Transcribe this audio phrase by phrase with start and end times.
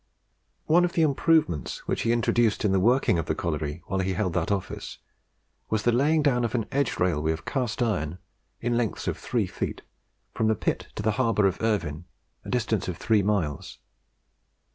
[0.65, 4.13] One of the improvements which he introduced in the working of the colliery, while he
[4.13, 4.97] held that office,
[5.69, 8.17] was the laying down of an edge railway of cast iron,
[8.61, 9.83] in lengths of three feet,
[10.33, 12.05] from the pit to the harbour of Irvine,
[12.43, 13.77] a distance of three miles.